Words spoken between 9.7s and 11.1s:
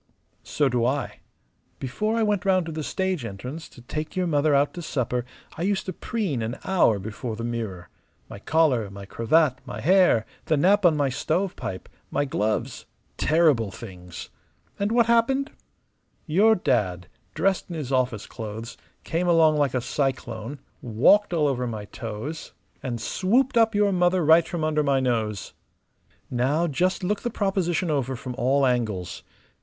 hair, the nap on my